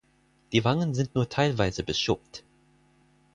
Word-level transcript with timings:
Die 0.51 0.63
Wangen 0.65 0.95
sind 0.95 1.13
nur 1.13 1.29
teilweise 1.29 1.83
beschuppt. 1.83 2.43